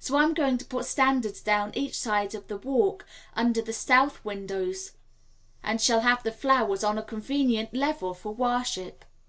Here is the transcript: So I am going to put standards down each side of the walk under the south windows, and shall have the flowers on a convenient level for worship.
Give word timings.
So 0.00 0.16
I 0.16 0.24
am 0.24 0.34
going 0.34 0.58
to 0.58 0.64
put 0.64 0.84
standards 0.84 1.40
down 1.40 1.70
each 1.76 1.96
side 1.96 2.34
of 2.34 2.48
the 2.48 2.56
walk 2.56 3.06
under 3.34 3.62
the 3.62 3.72
south 3.72 4.24
windows, 4.24 4.94
and 5.62 5.80
shall 5.80 6.00
have 6.00 6.24
the 6.24 6.32
flowers 6.32 6.82
on 6.82 6.98
a 6.98 7.04
convenient 7.04 7.72
level 7.72 8.12
for 8.12 8.34
worship. 8.34 9.04